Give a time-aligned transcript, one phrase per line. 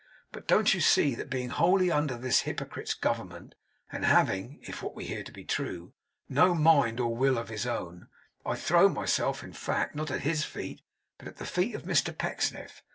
[0.31, 3.53] But don't you see, that being wholly under this hypocrite's government,
[3.91, 5.93] and having (if what we hear be true)
[6.27, 8.07] no mind or will of his own,
[8.43, 10.81] I throw myself, in fact, not at his feet,
[11.19, 12.81] but at the feet of Mr Pecksniff?